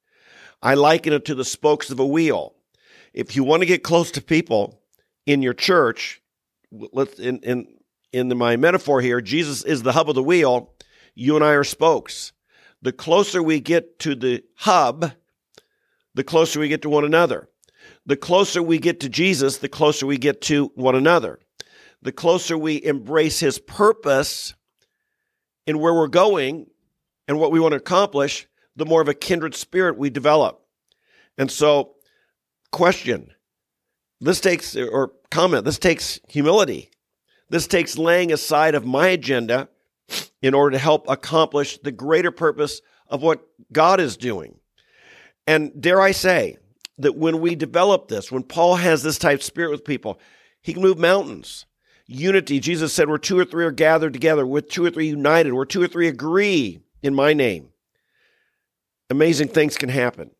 I 0.63 0.75
liken 0.75 1.15
it 1.15 1.25
to 1.25 1.35
the 1.35 1.45
spokes 1.45 1.91
of 1.91 1.99
a 1.99 2.07
wheel 2.07 2.55
if 3.13 3.37
you 3.37 3.45
want 3.45 3.61
to 3.61 3.67
get 3.67 3.83
close 3.83 4.11
to 4.13 4.23
people 4.23 4.81
in 5.27 5.43
your 5.43 5.55
church, 5.55 6.23
let's 6.71 7.19
in 7.19 7.39
in 7.41 7.67
in 8.13 8.37
my 8.37 8.57
metaphor 8.57 9.01
here, 9.01 9.21
Jesus 9.21 9.65
is 9.65 9.83
the 9.83 9.93
hub 9.93 10.09
of 10.09 10.15
the 10.15 10.23
wheel. 10.23 10.75
You 11.15 11.37
and 11.37 11.45
I 11.45 11.51
are 11.53 11.65
spokes. 11.65 12.33
The 12.81 12.93
closer 12.93 13.43
we 13.43 13.61
get 13.61 13.99
to 14.01 14.15
the 14.15 14.43
hub, 14.57 15.13
the 16.15 16.25
closer 16.25 16.61
we 16.61 16.69
get 16.69 16.83
to 16.83 16.91
one 16.91 17.05
another. 17.05 17.49
The 18.07 18.17
closer 18.17 18.63
we 18.63 18.79
get 18.79 19.01
to 19.01 19.09
Jesus, 19.09 19.59
the 19.59 19.69
closer 19.69 20.07
we 20.07 20.19
get 20.19 20.41
to 20.43 20.73
one 20.75 20.95
another. 20.95 21.39
The 22.03 22.13
closer 22.13 22.59
we 22.59 22.83
embrace 22.83 23.39
his 23.41 23.59
purpose 23.59 24.55
in 25.67 25.79
where 25.79 25.95
we're 25.95 26.09
going 26.09 26.67
and 27.29 27.39
what 27.39 27.53
we 27.53 27.61
want 27.61 27.73
to 27.73 27.77
accomplish, 27.77 28.49
the 28.75 28.87
more 28.87 29.01
of 29.01 29.09
a 29.09 29.15
kindred 29.15 29.55
spirit 29.55 29.97
we 29.97 30.11
develop. 30.11 30.67
And 31.39 31.51
so 31.51 31.95
question. 32.73 33.33
This 34.21 34.41
takes, 34.41 34.77
or 34.77 35.13
comment, 35.31 35.65
this 35.65 35.79
takes 35.79 36.21
humility. 36.29 36.91
This 37.49 37.67
takes 37.67 37.99
laying 37.99 38.33
aside 38.33 38.75
of 38.75 38.87
my 38.87 39.09
agenda 39.09 39.69
in 40.43 40.55
order 40.55 40.73
to 40.73 40.79
help 40.79 41.09
accomplish 41.09 41.79
the 41.79 41.93
greater 41.93 42.31
purpose 42.31 42.81
of 43.09 43.23
what 43.23 43.47
God 43.73 44.01
is 44.01 44.17
doing. 44.17 44.59
And 45.47 45.81
dare 45.81 46.01
I 46.01 46.13
say 46.13 46.59
that 46.99 47.17
when 47.17 47.41
we 47.41 47.55
develop 47.55 48.09
this, 48.09 48.31
when 48.31 48.43
Paul 48.43 48.77
has 48.77 49.03
this 49.03 49.19
type 49.19 49.39
of 49.39 49.45
spirit 49.45 49.71
with 49.71 49.85
people, 49.85 50.21
he 50.61 50.75
can 50.75 50.83
move 50.83 50.99
mountains. 50.99 51.67
Unity, 52.07 52.61
Jesus 52.61 52.93
said, 52.93 53.09
where 53.09 53.19
two 53.19 53.39
or 53.39 53.45
three 53.45 53.65
are 53.65 53.71
gathered 53.71 54.13
together, 54.13 54.47
with 54.47 54.69
two 54.69 54.85
or 54.85 54.91
three 54.91 55.07
united, 55.09 55.53
where 55.53 55.65
two 55.65 55.83
or 55.83 55.89
three 55.89 56.09
agree 56.09 56.81
in 57.03 57.15
my 57.15 57.33
name. 57.33 57.69
Amazing 59.09 59.49
things 59.49 59.77
can 59.77 59.89
happen 59.89 60.31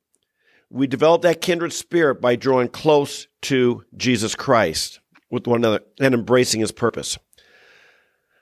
we 0.73 0.87
develop 0.87 1.21
that 1.21 1.43
kindred 1.43 1.73
spirit 1.73 2.19
by 2.21 2.35
drawing 2.35 2.69
close 2.69 3.29
to 3.43 3.85
Jesus 3.95 4.35
Christ. 4.35 5.01
with 5.31 5.47
one 5.47 5.61
another 5.61 5.81
and 5.99 6.13
embracing 6.13 6.61
his 6.61 6.73
purpose. 6.73 7.19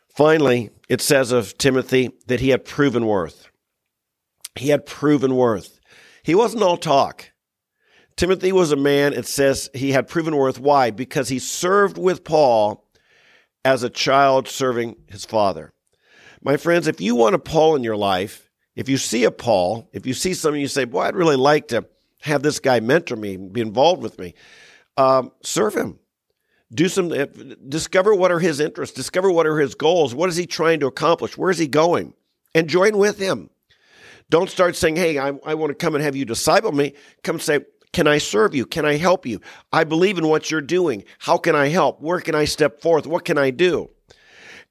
Finally, 0.08 0.70
it 0.90 1.00
says 1.00 1.30
of 1.30 1.56
Timothy 1.56 2.10
that 2.26 2.40
he 2.40 2.48
had 2.48 2.64
proven 2.64 3.06
worth. 3.06 3.48
He 4.56 4.70
had 4.70 4.84
proven 4.84 5.36
worth. 5.36 5.78
He 6.24 6.34
wasn't 6.34 6.64
all 6.64 6.76
talk. 6.76 7.30
Timothy 8.16 8.50
was 8.50 8.72
a 8.72 8.76
man, 8.76 9.14
it 9.14 9.24
says 9.24 9.70
he 9.72 9.92
had 9.92 10.08
proven 10.08 10.34
worth. 10.34 10.58
Why? 10.58 10.90
Because 10.90 11.28
he 11.28 11.38
served 11.38 11.96
with 11.96 12.24
Paul 12.24 12.84
as 13.64 13.84
a 13.84 13.88
child 13.88 14.48
serving 14.48 14.96
his 15.06 15.24
father. 15.24 15.72
My 16.42 16.56
friends, 16.56 16.88
if 16.88 17.00
you 17.00 17.14
want 17.14 17.36
a 17.36 17.38
Paul 17.38 17.76
in 17.76 17.84
your 17.84 17.96
life, 17.96 18.50
if 18.74 18.88
you 18.88 18.96
see 18.96 19.22
a 19.22 19.30
Paul, 19.30 19.88
if 19.92 20.06
you 20.06 20.12
see 20.12 20.34
someone 20.34 20.60
you 20.60 20.66
say, 20.66 20.86
boy, 20.86 21.02
I'd 21.02 21.14
really 21.14 21.36
like 21.36 21.68
to 21.68 21.86
have 22.22 22.42
this 22.42 22.58
guy 22.58 22.80
mentor 22.80 23.14
me, 23.14 23.36
be 23.36 23.60
involved 23.60 24.02
with 24.02 24.18
me, 24.18 24.34
um, 24.96 25.30
serve 25.42 25.74
him 25.74 26.00
do 26.72 26.88
some 26.88 27.12
uh, 27.12 27.26
discover 27.68 28.14
what 28.14 28.30
are 28.30 28.38
his 28.38 28.60
interests 28.60 28.94
discover 28.94 29.30
what 29.30 29.46
are 29.46 29.58
his 29.58 29.74
goals 29.74 30.14
what 30.14 30.28
is 30.28 30.36
he 30.36 30.46
trying 30.46 30.80
to 30.80 30.86
accomplish 30.86 31.36
where 31.36 31.50
is 31.50 31.58
he 31.58 31.66
going 31.66 32.14
and 32.54 32.68
join 32.68 32.98
with 32.98 33.18
him. 33.18 33.50
Don't 34.28 34.50
start 34.50 34.76
saying 34.76 34.96
hey 34.96 35.18
i, 35.18 35.28
I 35.44 35.54
want 35.54 35.70
to 35.70 35.74
come 35.74 35.94
and 35.94 36.04
have 36.04 36.16
you 36.16 36.24
disciple 36.24 36.72
me. 36.72 36.94
Come 37.22 37.40
say 37.40 37.60
can 37.92 38.06
i 38.06 38.18
serve 38.18 38.54
you? 38.54 38.66
Can 38.66 38.84
i 38.84 38.96
help 38.96 39.26
you? 39.26 39.40
I 39.72 39.84
believe 39.84 40.18
in 40.18 40.28
what 40.28 40.50
you're 40.50 40.60
doing. 40.60 41.04
How 41.18 41.36
can 41.36 41.56
i 41.56 41.68
help? 41.68 42.00
Where 42.00 42.20
can 42.20 42.34
i 42.34 42.44
step 42.44 42.80
forth? 42.80 43.06
What 43.06 43.24
can 43.24 43.38
i 43.38 43.50
do? 43.50 43.90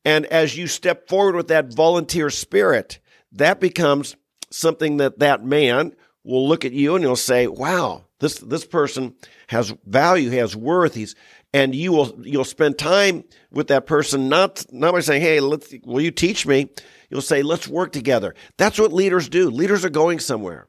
And 0.06 0.26
as 0.28 0.58
you 0.58 0.68
step 0.68 1.10
forward 1.10 1.36
with 1.36 1.50
that 1.50 1.74
volunteer 1.74 2.30
spirit 2.30 3.00
that 3.32 3.60
becomes 3.60 4.16
something 4.50 4.98
that 4.98 5.20
that 5.20 5.46
man 5.46 5.96
will 6.24 6.48
look 6.48 6.66
at 6.66 6.72
you 6.72 6.96
and 6.96 7.04
he'll 7.04 7.16
say 7.16 7.48
wow 7.48 8.06
this 8.20 8.40
this 8.40 8.66
person 8.66 9.16
has 9.48 9.74
value 9.86 10.30
has 10.32 10.56
worth. 10.56 10.96
He's 10.96 11.16
and 11.54 11.74
you 11.74 11.92
will 11.92 12.20
you'll 12.22 12.44
spend 12.44 12.78
time 12.78 13.24
with 13.52 13.68
that 13.68 13.86
person 13.86 14.30
not 14.30 14.66
not 14.72 14.94
by 14.94 15.00
saying 15.00 15.22
hey 15.22 15.40
let's 15.40 15.74
will 15.86 16.02
you 16.02 16.12
teach 16.12 16.46
me? 16.46 16.70
You'll 17.10 17.22
say 17.22 17.42
let's 17.42 17.68
work 17.68 17.92
together. 17.92 18.36
That's 18.58 18.80
what 18.80 18.94
leaders 18.94 19.30
do. 19.30 19.50
Leaders 19.50 19.86
are 19.86 19.90
going 19.90 20.20
somewhere. 20.20 20.68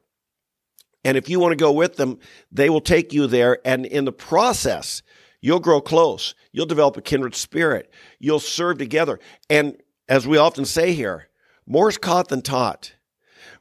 And 1.03 1.17
if 1.17 1.29
you 1.29 1.39
want 1.39 1.51
to 1.51 1.57
go 1.57 1.71
with 1.71 1.97
them 1.97 2.19
they 2.51 2.69
will 2.69 2.81
take 2.81 3.13
you 3.13 3.27
there. 3.27 3.59
And 3.65 3.85
in 3.85 4.05
the 4.05 4.11
process 4.13 5.01
you'll 5.41 5.59
grow 5.59 5.81
close. 5.81 6.35
You'll 6.51 6.65
develop 6.65 6.97
a 6.97 7.01
kindred 7.01 7.35
spirit. 7.35 7.91
You'll 8.19 8.39
serve 8.39 8.77
together. 8.77 9.19
And 9.49 9.81
as 10.07 10.25
we 10.25 10.37
often 10.37 10.65
say 10.65 10.93
here 10.93 11.27
more 11.67 11.89
is 11.89 11.97
caught 11.97 12.29
than 12.29 12.41
taught 12.41 12.93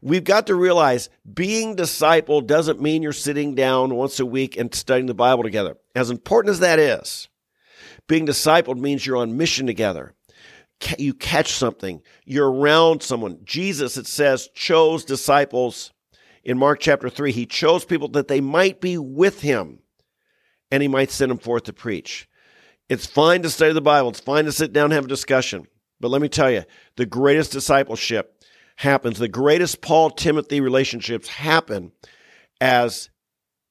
We've 0.03 0.25
got 0.25 0.47
to 0.47 0.55
realize 0.55 1.11
being 1.33 1.77
disciple 1.77 2.41
doesn't 2.41 2.81
mean 2.81 3.03
you're 3.03 3.13
sitting 3.13 3.55
down 3.55 3.95
once 3.95 4.19
a 4.19 4.27
week 4.27 4.57
and 4.57 4.75
studying 4.75 5.07
the 5.07 5.15
Bible 5.15 5.43
together. 5.43 5.77
As 5.95 6.11
important 6.11 6.53
as 6.53 6.61
that 6.61 6.79
is, 6.79 7.29
being 8.09 8.27
discipled 8.27 8.79
means 8.79 9.05
you're 9.05 9.19
on 9.19 9.37
mission 9.37 9.67
together. 9.67 10.15
You 10.99 11.13
catch 11.13 11.53
something, 11.53 12.01
you're 12.25 12.51
around 12.51 13.03
someone. 13.03 13.41
Jesus, 13.45 13.99
it 13.99 14.07
says, 14.07 14.49
chose 14.55 15.05
disciples 15.05 15.93
in 16.43 16.57
Mark 16.57 16.81
chapter 16.81 17.11
3. 17.11 17.33
He 17.33 17.45
chose 17.45 17.85
people 17.85 18.09
that 18.09 18.29
they 18.29 18.41
might 18.41 18.81
be 18.81 18.97
with 18.97 19.43
him 19.43 19.81
and 20.71 20.83
he 20.83 20.89
might 20.89 21.11
send 21.11 21.31
them 21.31 21.39
forth 21.39 21.65
to 21.65 21.75
preach. 21.75 22.27
It's 22.89 23.07
fine 23.07 23.43
to 23.43 23.51
study 23.51 23.75
the 23.75 23.83
Bible, 23.83 24.09
it's 24.09 24.21
fine 24.21 24.47
to 24.47 24.53
sit 24.53 24.73
down 24.73 24.87
and 24.87 24.95
have 24.95 25.05
a 25.05 25.09
discussion. 25.09 25.67
But 26.01 26.11
let 26.11 26.23
me 26.23 26.29
tell 26.29 26.51
you, 26.51 26.65
the 26.97 27.05
greatest 27.05 27.53
discipleship 27.53 28.40
happens. 28.81 29.19
The 29.19 29.29
greatest 29.29 29.83
Paul 29.83 30.09
Timothy 30.09 30.61
relationships 30.61 31.29
happen 31.29 31.93
as 32.63 33.11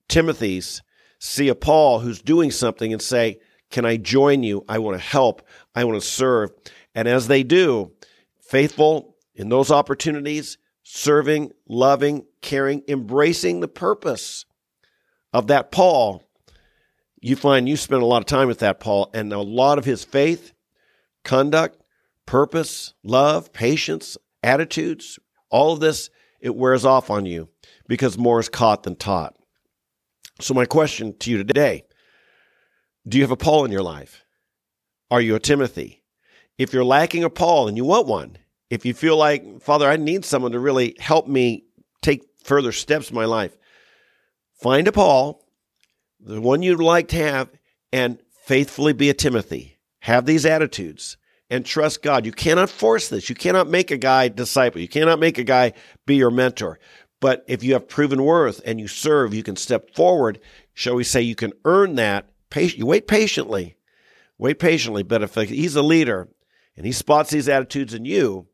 Timothy's 0.08 0.84
see 1.18 1.48
a 1.48 1.56
Paul 1.56 2.00
who's 2.00 2.22
doing 2.22 2.52
something 2.52 2.94
and 2.94 3.02
say, 3.02 3.40
Can 3.72 3.86
I 3.86 3.98
join 3.98 4.44
you? 4.44 4.64
I 4.70 4.78
want 4.78 5.00
to 5.00 5.04
help. 5.04 5.42
I 5.74 5.84
want 5.84 6.00
to 6.00 6.08
serve. 6.08 6.52
And 6.94 7.08
as 7.08 7.28
they 7.28 7.42
do, 7.42 7.92
faithful 8.40 9.16
in 9.34 9.50
those 9.50 9.72
opportunities, 9.72 10.60
serving, 10.84 11.54
loving, 11.68 12.26
caring, 12.42 12.84
embracing 12.88 13.62
the 13.62 13.68
purpose 13.68 14.46
of 15.34 15.48
that 15.48 15.72
Paul, 15.72 16.24
you 17.20 17.36
find 17.36 17.68
you 17.68 17.78
spend 17.78 18.04
a 18.04 18.06
lot 18.06 18.22
of 18.22 18.28
time 18.28 18.48
with 18.48 18.60
that 18.60 18.80
Paul 18.80 19.10
and 19.16 19.34
a 19.34 19.40
lot 19.40 19.80
of 19.80 19.86
his 19.86 20.04
faith, 20.04 20.54
conduct, 21.24 21.82
purpose, 22.28 22.94
love, 23.04 23.52
patience, 23.54 24.16
attitudes, 24.44 25.20
all 25.50 25.74
of 25.74 25.80
this, 25.80 26.10
it 26.40 26.56
wears 26.56 26.86
off 26.86 27.10
on 27.10 27.26
you 27.26 27.50
because 27.88 28.18
more 28.18 28.40
is 28.40 28.50
caught 28.50 28.84
than 28.84 28.96
taught. 28.96 29.36
So, 30.40 30.54
my 30.54 30.66
question 30.66 31.18
to 31.20 31.32
you 31.32 31.44
today 31.44 31.84
do 33.08 33.18
you 33.18 33.24
have 33.24 33.32
a 33.32 33.38
Paul 33.38 33.66
in 33.66 33.72
your 33.72 33.84
life? 33.84 34.24
Are 35.12 35.22
you 35.22 35.36
a 35.36 35.40
Timothy? 35.40 36.04
If 36.58 36.74
you're 36.74 36.86
lacking 36.86 37.24
a 37.24 37.30
Paul 37.30 37.68
and 37.68 37.76
you 37.76 37.86
want 37.86 38.08
one, 38.08 38.38
if 38.70 38.86
you 38.86 38.94
feel 38.94 39.18
like, 39.18 39.62
Father, 39.62 39.90
I 39.90 39.98
need 39.98 40.26
someone 40.26 40.52
to 40.52 40.60
really 40.60 40.96
help 41.00 41.28
me 41.28 41.66
take 42.02 42.24
further 42.44 42.72
steps 42.72 43.10
in 43.10 43.16
my 43.16 43.26
life, 43.26 43.58
find 44.62 44.88
a 44.88 44.92
Paul, 44.92 45.44
the 46.20 46.40
one 46.40 46.62
you'd 46.62 46.80
like 46.80 47.08
to 47.10 47.18
have, 47.18 47.50
and 47.92 48.20
faithfully 48.44 48.94
be 48.94 49.10
a 49.10 49.14
Timothy. 49.14 49.80
Have 50.02 50.26
these 50.26 50.46
attitudes 50.46 51.18
and 51.50 51.66
trust 51.66 52.02
God. 52.02 52.26
You 52.26 52.32
cannot 52.32 52.70
force 52.70 53.10
this. 53.10 53.30
You 53.30 53.36
cannot 53.36 53.68
make 53.68 53.92
a 53.92 53.98
guy 53.98 54.28
disciple. 54.28 54.82
You 54.82 54.88
cannot 54.88 55.20
make 55.20 55.38
a 55.38 55.44
guy 55.44 55.74
be 56.06 56.16
your 56.16 56.32
mentor. 56.32 56.80
But 57.20 57.44
if 57.48 57.64
you 57.64 57.74
have 57.74 57.90
proven 57.90 58.24
worth 58.24 58.62
and 58.66 58.80
you 58.80 58.88
serve, 58.88 59.34
you 59.34 59.44
can 59.44 59.56
step 59.56 59.94
forward. 59.96 60.40
Shall 60.74 60.96
we 60.96 61.04
say 61.04 61.22
you 61.22 61.36
can 61.36 61.54
earn 61.66 61.96
that? 61.96 62.30
You 62.56 62.86
wait 62.86 63.08
patiently. 63.08 63.76
Wait 64.38 64.60
patiently. 64.60 65.04
But 65.04 65.24
if 65.24 65.36
he's 65.36 65.76
a 65.76 65.82
leader 65.82 66.30
and 66.78 66.86
he 66.86 66.92
spots 66.92 67.32
these 67.32 67.50
attitudes 67.50 67.94
in 67.94 68.06
you, 68.06 68.48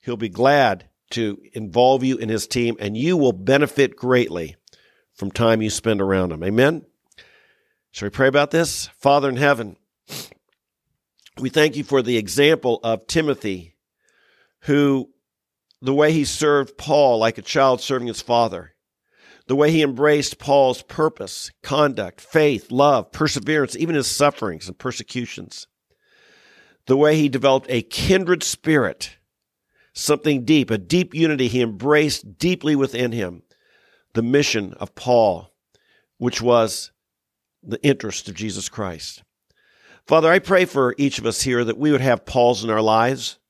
he'll 0.00 0.16
be 0.16 0.28
glad 0.28 0.88
to 1.10 1.40
involve 1.52 2.02
you 2.02 2.16
in 2.16 2.28
his 2.28 2.46
team 2.46 2.76
and 2.80 2.96
you 2.96 3.16
will 3.16 3.32
benefit 3.32 3.96
greatly 3.96 4.56
from 5.14 5.30
time 5.30 5.62
you 5.62 5.70
spend 5.70 6.00
around 6.00 6.32
him. 6.32 6.42
Amen? 6.42 6.84
Shall 7.90 8.06
we 8.06 8.10
pray 8.10 8.28
about 8.28 8.50
this? 8.50 8.88
Father 8.98 9.28
in 9.28 9.36
heaven, 9.36 9.76
we 11.38 11.50
thank 11.50 11.76
you 11.76 11.84
for 11.84 12.02
the 12.02 12.16
example 12.16 12.80
of 12.82 13.06
Timothy, 13.06 13.76
who 14.60 15.10
the 15.82 15.94
way 15.94 16.12
he 16.12 16.24
served 16.24 16.78
Paul 16.78 17.18
like 17.18 17.38
a 17.38 17.42
child 17.42 17.80
serving 17.80 18.08
his 18.08 18.22
father, 18.22 18.74
the 19.46 19.56
way 19.56 19.70
he 19.70 19.82
embraced 19.82 20.38
Paul's 20.38 20.82
purpose, 20.82 21.50
conduct, 21.62 22.20
faith, 22.20 22.70
love, 22.70 23.12
perseverance, 23.12 23.76
even 23.76 23.94
his 23.94 24.10
sufferings 24.10 24.66
and 24.66 24.78
persecutions, 24.78 25.66
the 26.86 26.96
way 26.96 27.16
he 27.16 27.28
developed 27.28 27.66
a 27.68 27.82
kindred 27.82 28.42
spirit, 28.42 29.16
something 29.92 30.44
deep, 30.44 30.70
a 30.70 30.78
deep 30.78 31.14
unity 31.14 31.48
he 31.48 31.60
embraced 31.60 32.38
deeply 32.38 32.74
within 32.74 33.12
him, 33.12 33.42
the 34.14 34.22
mission 34.22 34.72
of 34.74 34.94
Paul, 34.94 35.52
which 36.16 36.40
was 36.40 36.92
the 37.62 37.82
interest 37.82 38.28
of 38.28 38.34
Jesus 38.34 38.68
Christ. 38.68 39.22
Father, 40.06 40.30
I 40.30 40.38
pray 40.38 40.66
for 40.66 40.94
each 40.98 41.18
of 41.18 41.26
us 41.26 41.42
here 41.42 41.64
that 41.64 41.78
we 41.78 41.90
would 41.90 42.00
have 42.00 42.24
Pauls 42.24 42.62
in 42.62 42.70
our 42.70 42.80
lives. 42.80 43.40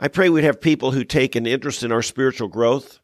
I 0.00 0.08
pray 0.08 0.28
we'd 0.28 0.42
have 0.42 0.60
people 0.60 0.90
who 0.90 1.04
take 1.04 1.36
an 1.36 1.46
interest 1.46 1.84
in 1.84 1.92
our 1.92 2.02
spiritual 2.02 2.48
growth. 2.48 2.98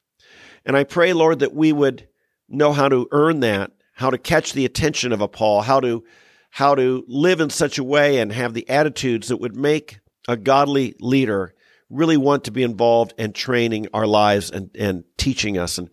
And 0.67 0.77
I 0.77 0.83
pray, 0.83 1.13
Lord, 1.13 1.39
that 1.39 1.55
we 1.55 1.73
would 1.73 2.09
know 2.49 2.73
how 2.73 2.89
to 2.89 3.07
earn 3.13 3.39
that, 3.41 3.71
how 3.95 4.11
to 4.11 4.19
catch 4.19 4.53
the 4.53 4.65
attention 4.65 5.13
of 5.13 5.21
a 5.21 5.29
Paul, 5.29 5.63
how 5.63 5.79
to 5.81 6.03
how 6.51 6.75
to 6.75 7.03
live 7.09 7.41
in 7.41 7.49
such 7.49 7.79
a 7.79 7.85
way 7.85 8.19
and 8.19 8.31
have 8.31 8.53
the 8.53 8.69
attitudes 8.69 9.29
that 9.29 9.39
would 9.39 9.57
make 9.57 10.01
a 10.29 10.37
godly 10.37 10.95
leader 11.01 11.55
really 11.89 12.19
want 12.19 12.45
to 12.45 12.51
be 12.51 12.63
involved 12.63 13.15
in 13.17 13.33
training 13.33 13.87
our 13.95 14.07
lives 14.07 14.51
and, 14.51 14.71
and 14.79 15.05
teaching 15.17 15.57
us 15.57 15.79
and, 15.79 15.89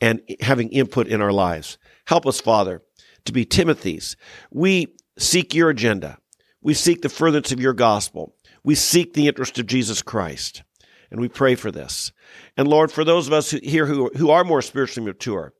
and 0.00 0.20
having 0.40 0.68
input 0.68 1.08
in 1.08 1.20
our 1.20 1.32
lives. 1.32 1.78
Help 2.04 2.26
us, 2.26 2.40
Father, 2.40 2.80
to 3.24 3.32
be 3.32 3.44
Timothy's. 3.44 4.16
We 4.52 4.94
seek 5.18 5.52
your 5.52 5.70
agenda. 5.70 6.18
We 6.64 6.74
seek 6.74 7.02
the 7.02 7.08
furtherance 7.08 7.52
of 7.52 7.60
your 7.60 7.74
gospel. 7.74 8.34
We 8.64 8.74
seek 8.74 9.12
the 9.12 9.28
interest 9.28 9.58
of 9.58 9.66
Jesus 9.66 10.02
Christ. 10.02 10.64
And 11.10 11.20
we 11.20 11.28
pray 11.28 11.54
for 11.54 11.70
this. 11.70 12.10
And 12.56 12.66
Lord, 12.66 12.90
for 12.90 13.04
those 13.04 13.28
of 13.28 13.32
us 13.32 13.50
here 13.50 13.86
who, 13.86 14.10
who 14.16 14.30
are 14.30 14.42
more 14.42 14.62
spiritually 14.62 15.06
mature, 15.06 15.52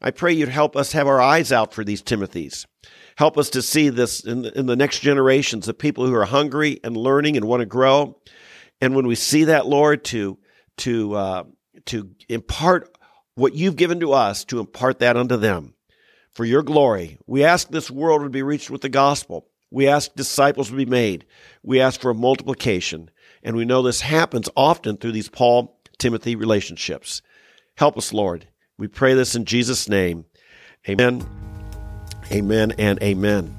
I 0.00 0.10
pray 0.10 0.32
you'd 0.32 0.48
help 0.48 0.74
us 0.74 0.92
have 0.92 1.06
our 1.06 1.20
eyes 1.20 1.52
out 1.52 1.72
for 1.72 1.84
these 1.84 2.02
Timothys. 2.02 2.66
Help 3.16 3.38
us 3.38 3.50
to 3.50 3.62
see 3.62 3.90
this 3.90 4.24
in 4.24 4.42
the, 4.42 4.58
in 4.58 4.66
the 4.66 4.76
next 4.76 5.00
generations 5.00 5.68
of 5.68 5.78
people 5.78 6.06
who 6.06 6.14
are 6.14 6.24
hungry 6.24 6.80
and 6.82 6.96
learning 6.96 7.36
and 7.36 7.46
want 7.46 7.60
to 7.60 7.66
grow. 7.66 8.18
And 8.80 8.96
when 8.96 9.06
we 9.06 9.14
see 9.14 9.44
that, 9.44 9.66
Lord, 9.66 10.04
to 10.06 10.38
to 10.78 11.14
uh, 11.14 11.44
to 11.86 12.10
impart 12.28 12.96
what 13.34 13.54
you've 13.54 13.76
given 13.76 14.00
to 14.00 14.12
us, 14.12 14.44
to 14.46 14.60
impart 14.60 14.98
that 14.98 15.16
unto 15.16 15.36
them 15.36 15.74
for 16.30 16.44
your 16.44 16.62
glory. 16.62 17.18
We 17.26 17.44
ask 17.44 17.68
this 17.68 17.90
world 17.90 18.22
would 18.22 18.32
be 18.32 18.42
reached 18.42 18.70
with 18.70 18.82
the 18.82 18.88
gospel. 18.88 19.48
We 19.70 19.88
ask 19.88 20.14
disciples 20.14 20.68
to 20.68 20.76
be 20.76 20.86
made. 20.86 21.26
We 21.62 21.80
ask 21.80 22.00
for 22.00 22.14
multiplication. 22.14 23.10
And 23.42 23.56
we 23.56 23.64
know 23.64 23.82
this 23.82 24.00
happens 24.00 24.48
often 24.56 24.96
through 24.96 25.12
these 25.12 25.28
Paul 25.28 25.80
Timothy 25.98 26.36
relationships. 26.36 27.22
Help 27.76 27.96
us, 27.96 28.12
Lord. 28.12 28.48
We 28.78 28.88
pray 28.88 29.14
this 29.14 29.34
in 29.34 29.44
Jesus' 29.44 29.88
name. 29.88 30.24
Amen. 30.88 31.26
Amen 32.30 32.72
and 32.78 33.02
amen. 33.02 33.56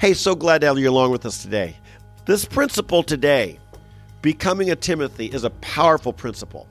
Hey, 0.00 0.14
so 0.14 0.34
glad 0.34 0.62
to 0.62 0.66
have 0.68 0.78
you 0.78 0.90
along 0.90 1.10
with 1.10 1.26
us 1.26 1.42
today. 1.42 1.76
This 2.26 2.44
principle 2.44 3.02
today, 3.02 3.58
becoming 4.22 4.70
a 4.70 4.76
Timothy, 4.76 5.26
is 5.26 5.44
a 5.44 5.50
powerful 5.50 6.12
principle. 6.12 6.66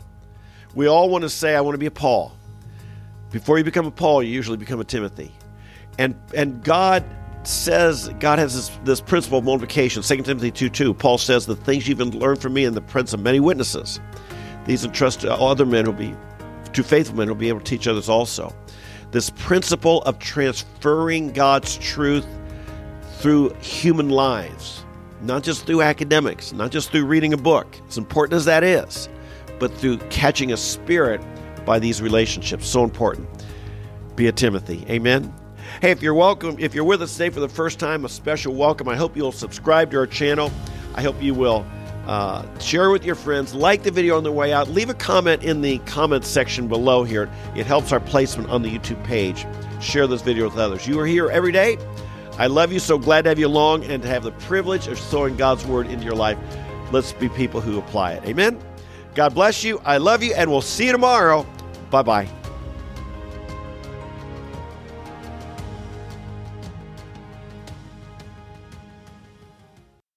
We 0.76 0.88
all 0.88 1.10
want 1.10 1.24
to 1.24 1.30
say, 1.30 1.56
I 1.56 1.62
want 1.62 1.76
to 1.76 1.80
be 1.80 1.86
a 1.86 1.92
Paul. 1.92 2.32
Before 3.32 3.58
you 3.58 3.64
become 3.64 3.86
a 3.86 3.92
Paul, 3.92 4.24
you 4.24 4.32
usually 4.32 4.58
become 4.58 4.80
a 4.80 4.84
Timothy. 4.84 5.32
And, 5.98 6.16
and 6.36 6.64
God 6.64 7.04
says, 7.44 8.10
God 8.20 8.40
has 8.40 8.56
this, 8.56 8.80
this 8.84 9.02
principle 9.02 9.40
of 9.40 9.46
multiplication. 9.46 10.04
2 10.04 10.24
Timothy 10.24 10.52
2 10.52 10.70
2, 10.70 10.94
Paul 10.94 11.18
says, 11.18 11.46
The 11.46 11.56
things 11.56 11.88
you've 11.88 12.00
learned 12.00 12.42
from 12.42 12.54
me 12.54 12.66
in 12.66 12.74
the 12.74 12.82
presence 12.82 13.14
of 13.14 13.22
many 13.22 13.40
witnesses, 13.40 14.00
these 14.66 14.86
entrust 14.86 15.22
to 15.22 15.34
other 15.34 15.66
men 15.66 15.86
will 15.86 15.94
be, 15.94 16.16
to 16.74 16.84
faithful 16.84 17.16
men 17.16 17.28
will 17.28 17.36
be 17.36 17.50
able 17.50 17.60
to 17.60 17.66
teach 17.66 17.88
others 17.88 18.10
also. 18.10 18.54
This 19.12 19.30
principle 19.32 20.04
of 20.04 20.20
transferring 20.20 21.32
God's 21.32 21.78
truth 21.78 22.28
through 23.18 23.54
human 23.56 24.10
lives, 24.10 24.86
not 25.22 25.44
just 25.44 25.66
through 25.66 25.82
academics, 25.82 26.54
not 26.54 26.72
just 26.72 26.92
through 26.92 27.06
reading 27.06 27.34
a 27.34 27.38
book, 27.38 27.76
as 27.88 27.98
important 27.98 28.36
as 28.36 28.46
that 28.46 28.64
is, 28.64 29.10
but 29.60 29.74
through 29.74 29.98
catching 30.10 30.54
a 30.54 30.58
spirit 30.58 31.22
by 31.66 31.80
these 31.80 32.02
relationships. 32.02 32.68
So 32.68 32.84
important. 32.84 33.28
Be 34.16 34.28
a 34.28 34.32
Timothy. 34.32 34.86
Amen. 34.90 35.34
Hey, 35.82 35.92
if 35.92 36.02
you're 36.02 36.14
welcome, 36.14 36.58
if 36.60 36.76
you're 36.76 36.84
with 36.84 37.02
us 37.02 37.14
today 37.14 37.30
for 37.30 37.40
the 37.40 37.48
first 37.48 37.80
time, 37.80 38.04
a 38.04 38.10
special 38.10 38.54
welcome. 38.54 38.90
I 38.90 38.98
hope 38.98 39.16
you'll 39.16 39.32
subscribe 39.32 39.92
to 39.92 39.98
our 40.00 40.08
channel. 40.08 40.52
I 40.94 41.02
hope 41.02 41.24
you 41.24 41.34
will 41.34 41.66
uh, 42.06 42.46
share 42.60 42.90
with 42.90 43.06
your 43.06 43.16
friends, 43.16 43.54
like 43.54 43.84
the 43.84 43.92
video 43.92 44.18
on 44.18 44.24
the 44.26 44.32
way 44.32 44.52
out, 44.52 44.68
leave 44.68 44.90
a 44.90 44.94
comment 44.94 45.42
in 45.42 45.62
the 45.62 45.78
comments 45.80 46.28
section 46.28 46.68
below 46.68 47.06
here. 47.06 47.32
It 47.56 47.66
helps 47.66 47.94
our 47.94 48.02
placement 48.02 48.50
on 48.50 48.62
the 48.62 48.70
YouTube 48.70 49.02
page. 49.06 49.46
Share 49.80 50.06
this 50.06 50.22
video 50.22 50.50
with 50.50 50.58
others. 50.58 50.86
You 50.86 51.00
are 51.00 51.06
here 51.06 51.30
every 51.30 51.54
day. 51.54 51.78
I 52.38 52.48
love 52.48 52.74
you. 52.74 52.80
So 52.80 52.98
glad 52.98 53.22
to 53.22 53.30
have 53.30 53.40
you 53.40 53.48
along 53.48 53.86
and 53.86 54.04
to 54.04 54.10
have 54.10 54.24
the 54.24 54.34
privilege 54.34 54.88
of 54.88 55.00
sowing 55.00 55.38
God's 55.38 55.66
word 55.66 55.88
into 55.88 56.04
your 56.04 56.16
life. 56.16 56.38
Let's 56.92 57.14
be 57.14 57.30
people 57.30 57.62
who 57.62 57.80
apply 57.80 58.16
it. 58.16 58.26
Amen. 58.26 58.62
God 59.16 59.34
bless 59.34 59.64
you. 59.64 59.80
I 59.86 59.98
love 59.98 60.24
you, 60.24 60.34
and 60.34 60.52
we'll 60.52 60.60
see 60.60 60.88
you 60.88 60.92
tomorrow. 60.92 61.48
Bye 61.90 62.04
bye. 62.04 62.39